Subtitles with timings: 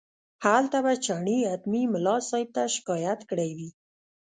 [0.45, 3.69] هلته به چڼي حتمي ملا صاحب ته شکایت کړی وي.